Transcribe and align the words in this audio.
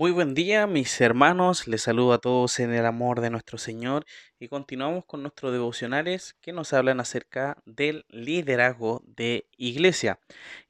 Muy 0.00 0.12
buen 0.12 0.32
día, 0.32 0.66
mis 0.66 0.98
hermanos. 1.02 1.68
Les 1.68 1.82
saludo 1.82 2.14
a 2.14 2.22
todos 2.22 2.58
en 2.58 2.72
el 2.72 2.86
amor 2.86 3.20
de 3.20 3.28
nuestro 3.28 3.58
Señor 3.58 4.06
y 4.38 4.48
continuamos 4.48 5.04
con 5.04 5.20
nuestros 5.20 5.52
devocionales 5.52 6.36
que 6.40 6.54
nos 6.54 6.72
hablan 6.72 7.00
acerca 7.00 7.58
del 7.66 8.06
liderazgo 8.08 9.02
de 9.04 9.46
iglesia. 9.58 10.18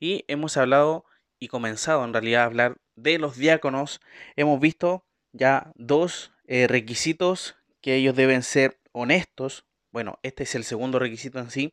Y 0.00 0.24
hemos 0.26 0.56
hablado 0.56 1.04
y 1.38 1.46
comenzado 1.46 2.04
en 2.04 2.12
realidad 2.12 2.42
a 2.42 2.46
hablar 2.46 2.78
de 2.96 3.20
los 3.20 3.36
diáconos. 3.36 4.00
Hemos 4.34 4.58
visto 4.58 5.06
ya 5.30 5.70
dos 5.76 6.32
eh, 6.48 6.66
requisitos 6.66 7.54
que 7.80 7.94
ellos 7.94 8.16
deben 8.16 8.42
ser 8.42 8.80
honestos. 8.90 9.64
Bueno, 9.92 10.18
este 10.24 10.42
es 10.42 10.56
el 10.56 10.64
segundo 10.64 10.98
requisito 10.98 11.38
en 11.38 11.52
sí. 11.52 11.72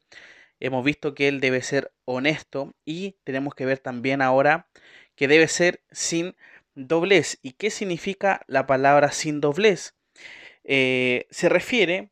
Hemos 0.60 0.86
visto 0.86 1.16
que 1.16 1.28
él 1.28 1.40
debe 1.40 1.64
ser 1.64 1.92
honesto 2.06 2.76
y 2.86 3.18
tenemos 3.24 3.56
que 3.56 3.66
ver 3.66 3.80
también 3.80 4.22
ahora 4.22 4.68
que 5.16 5.28
debe 5.28 5.48
ser 5.48 5.82
sin 5.90 6.36
doblez. 6.78 7.40
¿Y 7.42 7.54
qué 7.54 7.70
significa 7.70 8.42
la 8.48 8.68
palabra 8.68 9.12
sin 9.12 9.42
doblez? 9.42 9.96
Eh, 10.64 11.28
se 11.32 11.50
refiere 11.50 12.12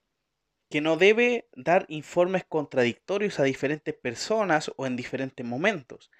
que 0.69 0.81
no 0.81 0.97
debe 0.97 1.47
dar 1.55 1.85
informes 1.89 2.45
contradictorios 2.45 3.39
a 3.39 3.43
diferentes 3.43 3.93
personas 3.93 4.71
o 4.77 4.85
en 4.87 4.95
diferentes 4.95 5.45
momentos. 5.45 6.11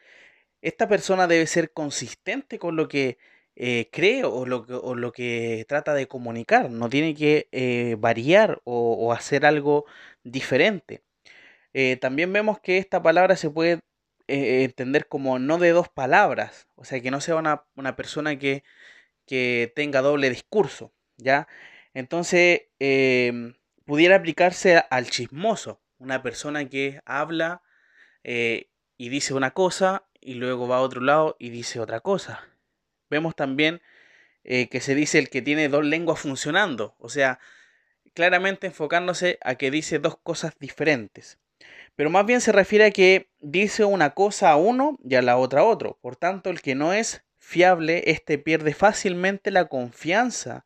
Esta 0.61 0.87
persona 0.87 1.27
debe 1.27 1.47
ser 1.47 1.71
consistente 1.73 2.59
con 2.59 2.75
lo 2.75 2.87
que 2.87 3.17
eh, 3.55 3.89
cree 3.91 4.23
o 4.25 4.45
lo, 4.45 4.65
que, 4.65 4.73
o 4.73 4.95
lo, 4.95 5.12
que, 5.12 5.65
trata 5.67 5.93
de 5.93 6.07
comunicar. 6.07 6.70
No 6.71 6.89
tiene 6.89 7.15
que 7.15 7.48
eh, 7.51 7.95
variar 7.99 8.62
o, 8.65 9.13
hacer 9.13 9.45
algo 9.45 9.85
diferente. 10.23 11.03
también 12.01 12.31
vemos 12.34 12.59
que 12.62 12.77
esta 12.77 13.01
palabra 13.01 13.35
se 13.35 13.49
puede 13.49 13.81
eh, 14.27 14.63
entender 14.63 15.07
como 15.07 15.38
no 15.39 15.59
de 15.59 15.71
dos 15.71 15.89
palabras, 15.89 16.67
o 16.75 16.84
sea, 16.85 17.02
que 17.02 17.11
no 17.11 17.21
sea 17.21 17.35
una, 17.35 17.95
persona 17.95 18.39
que, 18.39 18.63
que, 19.27 19.71
tenga 19.75 20.01
doble 20.01 20.29
discurso, 20.29 20.93
¿ya? 21.17 21.48
Entonces, 21.93 22.63
em, 22.79 23.55
pudiera 23.85 24.15
aplicarse 24.18 24.84
al 24.90 25.09
chismoso, 25.09 25.81
una 25.99 26.23
persona 26.23 26.68
que 26.70 27.01
habla 27.05 27.62
eh, 28.23 28.70
y 28.98 29.09
dice 29.09 29.34
una 29.35 29.51
cosa 29.51 30.07
y 30.21 30.35
luego 30.35 30.68
va 30.68 30.77
a 30.77 30.81
otro 30.81 31.01
lado 31.01 31.35
y 31.40 31.49
dice 31.51 31.79
otra 31.79 31.99
cosa. 32.01 32.43
Vemos 33.09 33.35
también 33.35 33.81
eh, 34.43 34.70
que 34.70 34.81
se 34.81 34.96
dice 34.96 35.20
el 35.20 35.29
que 35.29 35.41
tiene 35.43 35.70
dos 35.70 35.85
lenguas 35.85 36.20
funcionando, 36.20 36.96
o 36.99 37.09
sea, 37.09 37.40
claramente 38.15 38.68
enfocándose 38.68 39.40
a 39.41 39.55
que 39.55 39.71
dice 39.71 39.99
dos 39.99 40.18
cosas 40.18 40.57
diferentes 40.59 41.40
pero 41.96 42.10
más 42.10 42.26
bien 42.26 42.41
se 42.41 42.51
refiere 42.51 42.85
a 42.85 42.91
que 42.91 43.29
dice 43.40 43.85
una 43.85 44.12
cosa 44.12 44.51
a 44.51 44.57
uno 44.57 44.98
y 45.04 45.15
a 45.15 45.21
la 45.21 45.38
otra 45.38 45.62
a 45.62 45.65
otro. 45.65 45.98
Por 46.02 46.15
tanto, 46.15 46.49
el 46.49 46.62
que 46.62 46.76
no 46.76 46.93
es 46.93 47.24
fiable, 47.37 48.04
este 48.07 48.37
pierde 48.37 48.74
fácilmente 48.74 49.52
la 49.52 49.65
confianza 49.65 50.65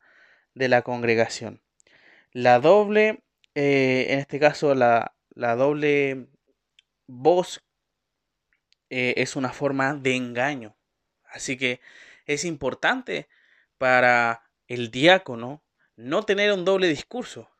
de 0.54 0.68
la 0.68 0.82
congregación. 0.82 1.62
La 2.32 2.58
doble, 2.58 3.22
eh, 3.54 4.06
en 4.10 4.18
este 4.18 4.40
caso, 4.40 4.74
la, 4.74 5.14
doble 5.34 6.28
voz 7.06 7.62
eh, 8.88 9.14
es 9.16 9.36
una 9.36 9.52
forma 9.52 9.94
de 9.94 10.16
engaño. 10.16 10.76
Así 11.24 11.56
que 11.56 11.80
es 12.26 12.44
importante 12.44 13.28
para 13.78 14.42
el 14.66 14.90
diácono 14.90 15.62
no 15.96 16.24
tener 16.24 16.52
un 16.52 16.64
doble 16.64 16.88
discurso. 16.88 17.50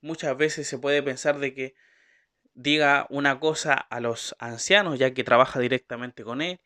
Muchas 0.00 0.36
veces 0.36 0.68
se 0.68 0.78
puede 0.78 1.02
pensar 1.02 1.38
de 1.38 1.54
que 1.54 1.74
diga 2.54 3.06
una 3.10 3.40
cosa 3.40 3.74
a 3.74 4.00
los 4.00 4.34
ancianos, 4.38 4.98
ya 4.98 5.12
que 5.12 5.24
trabaja 5.24 5.60
directamente 5.60 6.24
con 6.24 6.40
él, 6.42 6.60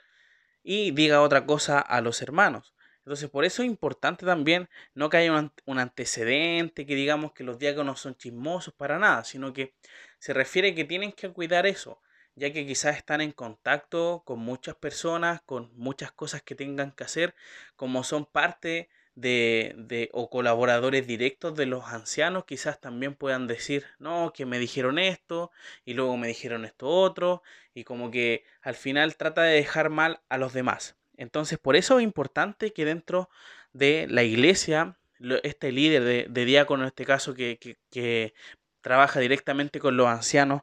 y 0.62 0.91
diga 0.92 1.22
otra 1.22 1.47
cosa 1.47 1.81
a 1.81 2.00
los 2.00 2.22
hermanos. 2.22 2.75
Entonces, 3.08 3.31
por 3.31 3.47
eso 3.47 3.62
es 3.62 3.69
importante 3.69 4.27
también 4.27 4.69
no 4.94 5.09
que 5.09 5.16
haya 5.16 5.33
un, 5.33 5.78
antecedente, 5.78 6.84
que 6.84 6.94
digamos 6.94 7.33
que 7.33 7.42
los 7.42 7.59
diáconos 7.59 8.00
son 8.00 8.14
chismosos 8.16 8.75
para 8.75 8.98
nada, 8.98 9.25
sino 9.25 9.55
que 9.55 9.75
se 10.19 10.34
refiere 10.34 10.75
que 10.75 10.84
tienen 10.84 11.12
que 11.12 11.33
cuidar 11.33 11.66
eso, 11.66 12.03
ya 12.34 12.53
que 12.53 12.66
quizás 12.66 12.99
están 12.99 13.22
en 13.22 13.32
contacto 13.32 14.22
con 14.26 14.41
muchas 14.41 14.75
personas, 14.76 15.41
con 15.43 15.70
muchas 15.75 16.12
cosas 16.12 16.43
que 16.43 16.55
tengan 16.55 16.93
que 16.93 17.05
hacer, 17.05 17.34
como 17.76 18.05
son 18.05 18.26
parte 18.26 18.91
de, 19.21 20.11
o 20.12 20.31
colaboradores 20.31 21.06
directos 21.06 21.56
de 21.56 21.67
los 21.67 21.87
ancianos 21.87 22.45
quizás 22.45 22.81
también 22.81 23.15
puedan 23.15 23.47
decir, 23.47 23.84
no, 23.99 24.33
que 24.33 24.47
me 24.47 24.59
dijeron 24.59 24.99
esto 24.99 25.51
y 25.84 25.95
luego 25.95 26.17
me 26.17 26.29
dijeron 26.29 26.65
esto 26.65 26.89
otro 26.89 27.43
y 27.75 27.84
como 27.84 28.11
que 28.11 28.45
al 28.62 28.75
final 28.75 29.17
trata 29.17 29.43
de 29.43 29.55
dejar 29.55 29.91
mal 29.91 30.21
a 30.29 30.39
los 30.39 30.53
demás. 30.53 30.97
Entonces 31.17 31.59
por 31.59 31.77
eso 31.77 31.99
es 31.99 32.05
importante 32.05 32.73
que 32.73 32.84
dentro 32.84 33.29
de 33.73 34.06
la 34.09 34.23
iglesia, 34.23 34.97
este 35.43 35.73
líder 35.73 36.29
de, 36.31 36.45
diácono 36.45 36.85
en 36.85 36.89
este 36.89 37.05
caso 37.05 37.35
que, 37.35 37.59
que 37.91 38.35
trabaja 38.81 39.21
directamente 39.21 39.81
con 39.81 39.97
los 39.97 40.06
ancianos, 40.06 40.62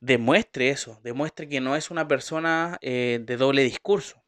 demuestre 0.00 0.70
eso, 0.70 1.00
demuestre 1.02 1.48
que 1.48 1.60
no 1.60 1.76
es 1.76 1.90
una 1.90 2.06
persona 2.08 2.78
eh, 2.82 3.20
de 3.22 3.36
doble 3.36 3.62
discurso, 3.62 4.23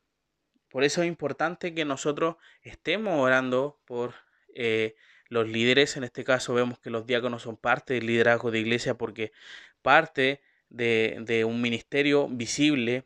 por 0.69 0.85
eso 0.85 1.03
es 1.03 1.09
importante 1.09 1.75
que 1.75 1.85
nosotros 1.85 2.37
estemos 2.63 3.21
orando 3.21 3.79
por 3.85 4.15
eh, 4.55 4.97
los 5.29 5.49
líderes. 5.49 5.97
En 5.97 6.05
este 6.05 6.25
caso 6.25 6.55
vemos 6.55 6.79
que 6.79 6.91
los 6.91 7.07
diáconos 7.07 7.43
son 7.43 7.57
parte 7.57 7.95
del 7.95 8.07
liderazgo 8.07 8.51
de 8.51 8.61
iglesia 8.61 8.95
porque 8.95 9.33
parte 9.83 10.43
de, 10.69 11.45
un 11.47 11.61
ministerio 11.61 12.29
visible 12.29 13.05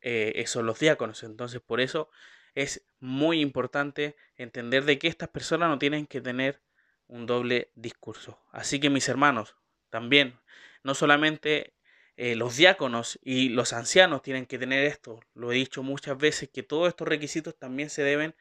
eh, 0.00 0.44
son 0.46 0.66
los 0.66 0.78
diáconos. 0.78 1.22
Entonces 1.22 1.60
por 1.60 1.80
eso 1.80 2.10
es 2.54 2.84
muy 3.00 3.40
importante 3.40 4.16
entender 4.36 4.84
de 4.84 4.98
que 4.98 5.08
estas 5.08 5.28
personas 5.28 5.68
no 5.68 5.78
tienen 5.78 6.06
que 6.06 6.20
tener 6.20 6.60
un 7.06 7.26
doble 7.26 7.70
discurso. 7.74 8.38
Así 8.52 8.78
que 8.78 8.90
mis 8.90 9.08
hermanos, 9.08 9.56
también, 9.90 10.38
no 10.84 10.94
solamente 10.94 11.74
eh, 12.22 12.36
los 12.36 12.58
diáconos 12.58 13.18
y 13.22 13.48
los 13.48 13.72
ancianos 13.72 14.20
tienen 14.20 14.44
que 14.44 14.58
tener 14.58 14.84
esto. 14.84 15.20
Lo 15.32 15.52
he 15.52 15.54
dicho 15.54 15.82
muchas 15.82 16.18
veces 16.18 16.50
que 16.50 16.62
todos 16.62 16.88
estos 16.88 17.08
requisitos 17.08 17.58
también 17.58 17.88
se 17.88 18.02
deben 18.02 18.34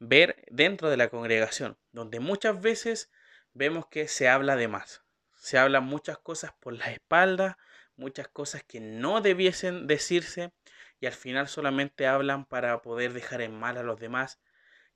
ver 0.00 0.44
dentro 0.50 0.90
de 0.90 0.96
la 0.96 1.10
congregación, 1.10 1.78
donde 1.92 2.18
muchas 2.18 2.60
veces 2.60 3.12
vemos 3.54 3.86
que 3.86 4.08
se 4.08 4.28
habla 4.28 4.56
de 4.56 4.66
más. 4.66 5.04
Se 5.36 5.58
hablan 5.58 5.84
muchas 5.84 6.18
cosas 6.18 6.54
por 6.58 6.72
la 6.72 6.90
espalda, 6.90 7.56
muchas 7.94 8.26
cosas 8.26 8.64
que 8.64 8.80
no 8.80 9.20
debiesen 9.20 9.86
decirse 9.86 10.52
y 10.98 11.06
al 11.06 11.12
final 11.12 11.46
solamente 11.46 12.08
hablan 12.08 12.46
para 12.46 12.82
poder 12.82 13.12
dejar 13.12 13.42
en 13.42 13.54
mal 13.56 13.78
a 13.78 13.84
los 13.84 14.00
demás. 14.00 14.40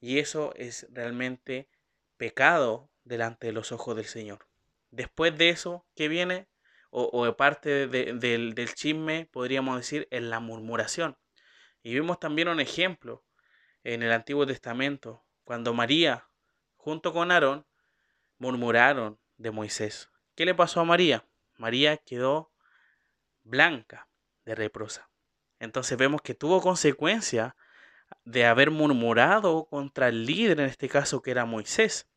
Y 0.01 0.19
eso 0.19 0.53
es 0.57 0.89
realmente 0.91 1.69
pecado 2.17 2.91
delante 3.05 3.47
de 3.47 3.53
los 3.53 3.71
ojos 3.71 3.95
del 3.95 4.07
Señor. 4.07 4.49
Después 4.91 5.39
de 5.39 5.51
eso, 5.51 5.87
¿qué 5.95 6.09
viene? 6.09 6.49
O, 6.97 7.37
parte 7.37 7.89
del, 7.89 8.55
del 8.55 8.75
chisme, 8.75 9.29
podríamos 9.33 9.77
decir, 9.79 10.07
en 10.13 10.31
la 10.31 10.39
murmuración. 10.39 11.19
Y 11.83 11.93
vimos 11.95 12.21
también 12.21 12.47
un 12.47 12.61
ejemplo 12.61 13.25
en 13.83 14.05
el 14.05 14.13
Antiguo 14.13 14.47
Testamento, 14.47 15.25
cuando 15.43 15.75
María, 15.75 16.29
junto 16.77 17.13
con 17.13 17.33
Aarón, 17.33 17.67
murmuraron 18.39 19.19
de 19.39 19.51
Moisés. 19.51 20.09
¿Qué 20.37 20.47
le 20.47 20.55
pasó 20.55 20.81
a 20.81 20.85
María? 20.85 21.27
María 21.57 21.97
quedó 21.97 22.53
blanca 23.43 24.09
de 24.45 24.55
reprosa. 24.55 25.11
Entonces 25.59 25.99
vemos 25.99 26.23
que 26.23 26.35
tuvo 26.35 26.61
consecuencia 26.61 27.57
de 28.25 28.47
haber 28.47 28.71
murmurado 28.71 29.67
contra 29.67 30.09
el 30.09 30.27
líder, 30.27 30.61
en 30.61 30.67
este 30.67 30.89
caso 30.89 31.23
que 31.23 31.33
era 31.33 31.45
Moisés. 31.45 32.09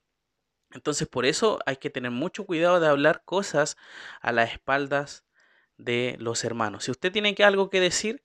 Entonces 0.71 1.07
por 1.07 1.25
eso 1.25 1.59
hay 1.65 1.77
que 1.77 1.89
tener 1.89 2.11
mucho 2.11 2.45
cuidado 2.45 2.79
de 2.79 2.87
hablar 2.87 3.23
cosas 3.25 3.77
a 4.21 4.31
las 4.31 4.51
espaldas 4.51 5.25
de 5.77 6.15
los 6.19 6.43
hermanos. 6.43 6.85
Si 6.85 6.91
usted 6.91 7.11
tiene 7.11 7.35
que 7.35 7.43
algo 7.43 7.69
que 7.69 7.79
decir, 7.79 8.23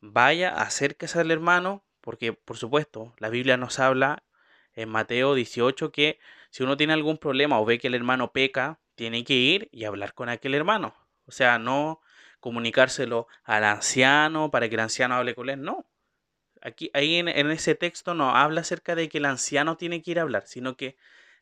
vaya, 0.00 0.50
acérquese 0.60 1.20
al 1.20 1.30
hermano, 1.30 1.84
porque 2.00 2.32
por 2.32 2.56
supuesto 2.56 3.14
la 3.18 3.28
Biblia 3.28 3.56
nos 3.56 3.78
habla 3.78 4.24
en 4.74 4.88
Mateo 4.88 5.34
18 5.34 5.92
que 5.92 6.18
si 6.50 6.62
uno 6.62 6.76
tiene 6.76 6.92
algún 6.92 7.18
problema 7.18 7.60
o 7.60 7.64
ve 7.64 7.78
que 7.78 7.88
el 7.88 7.94
hermano 7.94 8.32
peca, 8.32 8.80
tiene 8.94 9.24
que 9.24 9.34
ir 9.34 9.68
y 9.72 9.84
hablar 9.84 10.14
con 10.14 10.28
aquel 10.28 10.54
hermano. 10.54 10.94
O 11.26 11.32
sea, 11.32 11.58
no 11.58 12.00
comunicárselo 12.40 13.28
al 13.44 13.64
anciano 13.64 14.50
para 14.50 14.68
que 14.68 14.74
el 14.74 14.80
anciano 14.80 15.14
hable 15.14 15.34
con 15.34 15.48
él, 15.48 15.62
no. 15.62 15.86
Aquí, 16.62 16.90
ahí 16.94 17.16
en, 17.16 17.28
en 17.28 17.50
ese 17.50 17.74
texto 17.74 18.14
no 18.14 18.36
habla 18.36 18.62
acerca 18.62 18.94
de 18.94 19.08
que 19.08 19.18
el 19.18 19.24
anciano 19.24 19.76
tiene 19.76 20.02
que 20.02 20.10
ir 20.10 20.18
a 20.18 20.22
hablar, 20.22 20.46
sino 20.46 20.76
que 20.76 20.96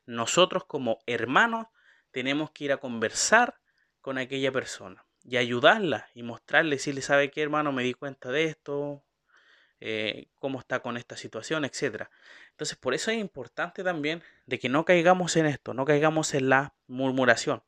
nosotros 0.08 0.64
como 0.64 1.00
hermanos 1.06 1.66
tenemos 2.10 2.50
que 2.50 2.64
ir 2.64 2.72
a 2.72 2.78
conversar 2.78 3.60
con 4.00 4.16
aquella 4.16 4.50
persona 4.50 5.04
y 5.22 5.36
ayudarla 5.36 6.08
y 6.14 6.22
mostrarle, 6.22 6.76
decirle, 6.76 7.02
¿sabe 7.02 7.30
qué 7.30 7.42
hermano? 7.42 7.72
Me 7.72 7.82
di 7.82 7.92
cuenta 7.92 8.30
de 8.30 8.44
esto, 8.44 9.04
eh, 9.80 10.28
cómo 10.36 10.60
está 10.60 10.80
con 10.80 10.96
esta 10.96 11.18
situación, 11.18 11.66
etcétera. 11.66 12.10
Entonces, 12.52 12.78
por 12.78 12.94
eso 12.94 13.10
es 13.10 13.18
importante 13.18 13.84
también 13.84 14.22
de 14.46 14.58
que 14.58 14.70
no 14.70 14.86
caigamos 14.86 15.36
en 15.36 15.44
esto, 15.44 15.74
no 15.74 15.84
caigamos 15.84 16.32
en 16.32 16.48
la 16.48 16.74
murmuración, 16.86 17.62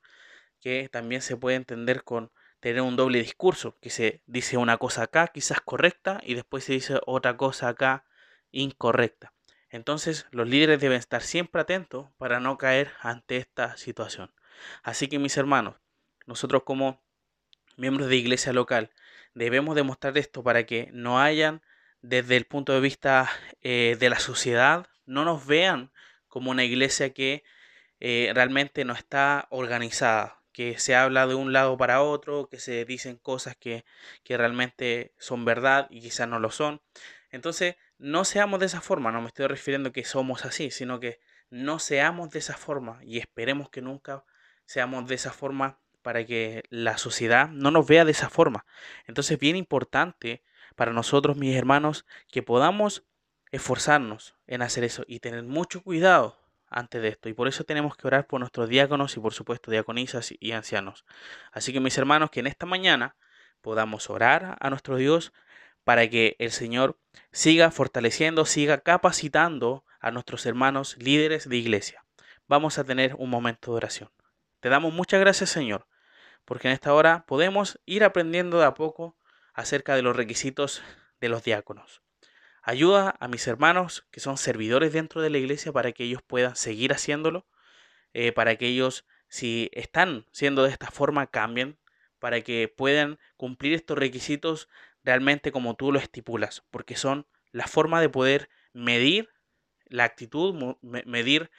que 0.61 0.89
también 0.89 1.21
se 1.21 1.37
puede 1.37 1.57
entender 1.57 2.05
con 2.05 2.33
tener 2.61 2.81
un 2.81 2.97
doble 2.97 3.19
discurso, 3.19 3.77
que 3.81 3.91
se 3.91 4.23
dice 4.27 4.57
una 4.57 4.79
cosa 4.79 5.03
acá 5.03 5.29
quizás 5.29 5.61
correcta 5.61 6.21
y 6.23 6.35
después 6.35 6.65
se 6.65 6.73
dice 6.73 7.01
otra 7.05 7.37
cosa 7.37 7.69
acá 7.69 8.07
incorrecta. 8.51 9.35
Entonces 9.71 10.27
los 10.31 10.49
líderes 10.49 10.81
deben 10.81 10.99
estar 10.99 11.23
siempre 11.23 11.63
atentos 11.63 12.09
para 12.19 12.41
no 12.41 12.59
caer 12.59 12.93
ante 13.01 13.37
esta 13.37 13.77
situación. 13.77 14.33
Así 14.83 15.09
que 15.09 15.19
mis 15.19 15.37
hermanos, 15.37 15.77
nosotros 16.27 16.65
como 16.65 17.03
miembros 17.77 18.09
de 18.09 18.17
iglesia 18.17 18.53
local 18.53 18.91
debemos 19.35 19.77
demostrar 19.77 20.19
esto 20.19 20.43
para 20.43 20.67
que 20.67 20.91
no 20.93 21.21
hayan 21.21 21.63
desde 22.03 22.37
el 22.37 22.47
punto 22.47 22.73
de 22.73 22.81
vista 22.81 23.31
eh, 23.63 23.97
de 23.99 24.11
la 24.11 24.19
sociedad, 24.19 24.87
no 25.07 25.25
nos 25.25 25.47
vean 25.47 25.93
como 26.29 26.51
una 26.51 26.65
iglesia 26.65 27.13
que 27.13 27.45
eh, 28.01 28.31
realmente 28.35 28.85
no 28.85 28.95
está 28.95 29.47
organizada, 29.51 30.43
que 30.53 30.79
se 30.79 30.95
habla 30.95 31.27
de 31.27 31.35
un 31.35 31.53
lado 31.53 31.77
para 31.77 32.03
otro, 32.03 32.49
que 32.49 32.59
se 32.59 32.85
dicen 32.85 33.17
cosas 33.17 33.57
que, 33.57 33.85
que 34.25 34.37
realmente 34.37 35.13
son 35.19 35.45
verdad 35.45 35.87
y 35.91 36.01
quizás 36.01 36.27
no 36.29 36.39
lo 36.39 36.51
son. 36.51 36.81
Entonces, 37.31 37.77
no 38.00 38.25
seamos 38.25 38.61
de 38.61 38.67
esa 38.67 38.81
forma, 38.81 39.12
no 39.12 39.20
me 39.20 39.29
estoy 39.29 39.47
refiriendo 39.47 39.93
que 39.93 40.05
somos 40.05 40.47
así, 40.47 40.70
sino 40.70 41.00
que 41.00 41.20
no 41.50 41.79
seamos 41.79 42.31
de 42.31 42.38
esa 42.38 42.56
forma 42.56 42.99
y 43.02 43.19
esperemos 43.19 43.69
que 43.69 43.82
nunca 43.82 44.25
seamos 44.64 45.06
de 45.06 45.14
esa 45.17 45.32
forma 45.32 45.79
para 46.00 46.25
que 46.25 46.64
la 46.70 46.97
sociedad 46.97 47.50
no 47.50 47.70
nos 47.70 47.87
vea 47.87 48.06
de 48.06 48.12
esa 48.12 48.31
forma. 48.31 48.64
Entonces, 49.06 49.38
bien 49.38 49.55
importante 49.55 50.43
para 50.76 50.93
nosotros, 50.93 51.37
mis 51.37 51.55
hermanos, 51.55 52.06
que 52.31 52.43
podamos 52.43 53.05
esforzarnos 53.52 54.35
en 54.47 54.62
hacer 54.62 54.85
eso 54.85 55.05
y 55.06 55.20
tener 55.20 55.43
mucho 55.43 55.82
cuidado 55.82 56.38
antes 56.70 57.02
de 57.02 57.08
esto. 57.08 57.29
Y 57.29 57.35
por 57.35 57.49
eso 57.49 57.64
tenemos 57.64 57.97
que 57.97 58.06
orar 58.06 58.26
por 58.26 58.41
nuestros 58.41 58.70
diáconos 58.70 59.14
y 59.17 59.20
por 59.20 59.35
supuesto 59.35 59.70
diaconisas 59.70 60.32
y 60.38 60.52
ancianos. 60.52 61.05
Así 61.52 61.73
que 61.73 61.81
mis 61.81 61.99
hermanos, 61.99 62.31
que 62.31 62.41
en 62.41 62.47
esta 62.47 62.64
mañana 62.64 63.17
podamos 63.61 64.08
orar 64.08 64.56
a 64.58 64.70
nuestro 64.70 64.97
Dios 64.97 65.35
para 65.85 66.09
que 66.09 66.37
el 66.38 66.50
Señor 66.50 66.99
siga 67.32 67.71
fortaleciendo, 67.71 68.44
siga 68.44 68.79
capacitando 68.79 69.85
a 70.00 70.11
nuestros 70.11 70.47
hermanos 70.47 70.97
líderes 70.99 71.49
de 71.49 71.56
iglesia. 71.56 72.05
Vamos 72.47 72.79
a 72.79 72.85
tener 72.85 73.15
un 73.17 73.31
momento 73.31 73.71
de 73.71 73.77
oración. 73.77 74.11
Te 74.61 74.69
damos 74.69 74.93
muchas 74.93 75.21
gracias, 75.21 75.50
Señor, 75.50 75.87
porque 76.44 76.69
en 76.69 76.75
esta 76.75 76.93
hora 76.93 77.25
podemos 77.27 77.81
ir 77.87 78.05
aprendiendo 78.05 78.59
de 78.59 78.65
a 78.65 78.75
poco 78.75 79.17
acerca 79.55 79.94
de 79.94 80.03
los 80.03 80.17
requisitos 80.17 80.82
de 81.21 81.29
los 81.29 81.44
diáconos. 81.44 82.03
Ayuda 82.62 83.17
a 83.21 83.29
mis 83.29 83.47
hermanos 83.47 84.06
que 84.11 84.21
son 84.21 84.37
servidores 84.37 84.93
dentro 84.93 85.23
de 85.23 85.31
la 85.31 85.38
iglesia 85.38 85.73
para 85.73 85.93
que 85.93 86.05
ellos 86.05 86.23
puedan 86.23 86.56
seguir 86.56 86.93
haciéndolo, 86.93 87.47
eh, 88.12 88.33
para 88.33 88.56
que 88.56 88.67
ellos, 88.67 89.06
si 89.29 89.71
están 89.73 90.26
siendo 90.33 90.65
de 90.65 90.71
esta 90.71 90.91
forma, 90.91 91.26
cambien, 91.26 91.79
para 92.19 92.43
que 92.43 92.73
puedan 92.75 93.19
cumplir 93.37 93.73
estos 93.73 93.97
requisitos 93.97 94.69
realmente 95.05 95.52
como 95.52 95.75
tú 95.75 95.93
lo 95.93 95.99
estipulas, 95.99 96.64
porque 96.70 96.97
son 96.97 97.26
la 97.52 97.67
forma 97.67 98.00
de 98.00 98.08
poder 98.08 98.49
medir 98.73 99.29
la 99.87 100.05
actitud, 100.05 100.76
medir 100.82 101.50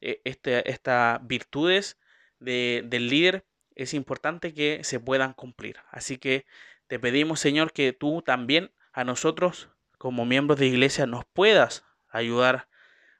eh, 0.00 0.20
este, 0.24 0.70
estas 0.70 1.26
virtudes 1.26 1.98
del 2.38 3.08
líder, 3.08 3.44
es 3.74 3.94
importante 3.94 4.54
que 4.54 4.84
se 4.84 5.00
puedan 5.00 5.32
cumplir. 5.32 5.76
Así 5.90 6.18
que 6.18 6.46
te 6.86 6.98
pedimos, 6.98 7.40
Señor, 7.40 7.72
que 7.72 7.92
tú 7.92 8.22
también 8.22 8.72
a 8.92 9.04
nosotros 9.04 9.70
como 9.98 10.24
miembros 10.24 10.58
de 10.58 10.66
iglesia 10.66 11.06
nos 11.06 11.24
puedas 11.24 11.84
ayudar 12.08 12.68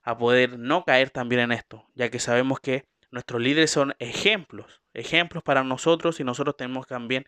a 0.03 0.17
poder 0.17 0.59
no 0.59 0.85
caer 0.85 1.11
también 1.11 1.41
en 1.41 1.53
esto, 1.53 1.87
ya 1.95 2.11
que 2.11 2.19
sabemos 2.19 2.61
que 2.61 2.89
nuestros 3.11 3.41
líderes 3.41 3.71
son 3.71 3.95
ejemplos, 3.99 4.83
ejemplos 4.95 5.43
para 5.43 5.65
nosotros 5.65 6.21
y 6.21 6.25
nosotros 6.25 6.57
tenemos 6.57 6.87
también 6.87 7.27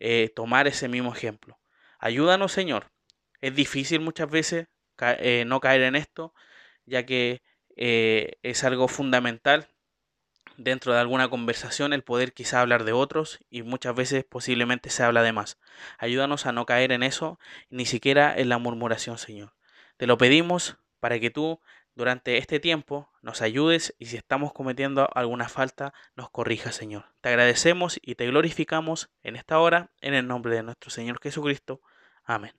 eh, 0.00 0.30
tomar 0.34 0.66
ese 0.66 0.88
mismo 0.88 1.12
ejemplo. 1.12 1.58
Ayúdanos, 1.98 2.52
Señor. 2.52 2.90
Es 3.40 3.54
difícil 3.54 4.00
muchas 4.00 4.30
veces 4.30 4.66
eh, 5.00 5.44
no 5.46 5.60
caer 5.60 5.82
en 5.82 5.96
esto, 5.96 6.34
ya 6.86 7.04
que 7.06 7.42
eh, 7.76 8.38
es 8.42 8.64
algo 8.64 8.88
fundamental 8.88 9.68
dentro 10.56 10.92
de 10.92 11.00
alguna 11.00 11.28
conversación 11.28 11.92
el 11.92 12.02
poder 12.02 12.32
quizá 12.32 12.60
hablar 12.60 12.84
de 12.84 12.92
otros 12.92 13.38
y 13.48 13.62
muchas 13.62 13.94
veces 13.94 14.24
posiblemente 14.24 14.90
se 14.90 15.04
habla 15.04 15.22
de 15.22 15.32
más. 15.32 15.58
Ayúdanos 15.98 16.46
a 16.46 16.52
no 16.52 16.66
caer 16.66 16.92
en 16.92 17.02
eso, 17.02 17.38
ni 17.70 17.86
siquiera 17.86 18.34
en 18.36 18.48
la 18.48 18.58
murmuración, 18.58 19.18
Señor. 19.18 19.54
Te 19.96 20.06
lo 20.06 20.18
pedimos 20.18 20.78
para 21.00 21.20
que 21.20 21.30
tú 21.30 21.60
durante 21.98 22.38
este 22.38 22.60
tiempo 22.60 23.10
nos 23.22 23.42
ayudes 23.42 23.92
y 23.98 24.06
si 24.06 24.16
estamos 24.16 24.52
cometiendo 24.52 25.10
alguna 25.14 25.48
falta, 25.48 25.92
nos 26.14 26.30
corrija, 26.30 26.70
Señor. 26.70 27.06
Te 27.20 27.30
agradecemos 27.30 27.98
y 28.00 28.14
te 28.14 28.28
glorificamos 28.28 29.10
en 29.24 29.34
esta 29.34 29.58
hora, 29.58 29.90
en 30.00 30.14
el 30.14 30.28
nombre 30.28 30.54
de 30.54 30.62
nuestro 30.62 30.92
Señor 30.92 31.18
Jesucristo. 31.20 31.80
Amén. 32.22 32.52